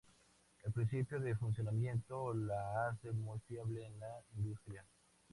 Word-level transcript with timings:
El 0.63 0.71
principio 0.73 1.19
de 1.19 1.35
funcionamiento 1.35 2.33
la 2.33 2.87
hace 2.89 3.11
muy 3.11 3.37
fiable 3.41 3.85
en 3.85 3.99
la 3.99 4.19
industria. 4.35 4.83